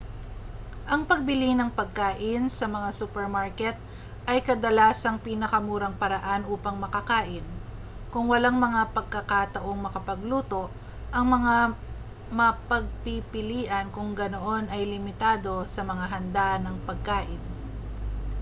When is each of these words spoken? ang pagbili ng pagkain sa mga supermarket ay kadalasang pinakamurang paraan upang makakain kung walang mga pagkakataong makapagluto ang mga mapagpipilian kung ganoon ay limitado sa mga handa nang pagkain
ang 0.91 1.01
pagbili 1.09 1.51
ng 1.55 1.69
pagkain 1.79 2.43
sa 2.57 2.65
mga 2.75 2.89
supermarket 2.99 3.77
ay 4.31 4.39
kadalasang 4.47 5.17
pinakamurang 5.25 5.93
paraan 6.01 6.41
upang 6.55 6.73
makakain 6.83 7.45
kung 8.11 8.25
walang 8.33 8.57
mga 8.65 8.81
pagkakataong 8.97 9.77
makapagluto 9.85 10.63
ang 11.15 11.25
mga 11.35 11.55
mapagpipilian 12.39 13.87
kung 13.95 14.09
ganoon 14.21 14.63
ay 14.75 14.81
limitado 14.93 15.53
sa 15.75 15.81
mga 15.91 16.05
handa 16.13 16.49
nang 16.63 16.77
pagkain 16.87 17.41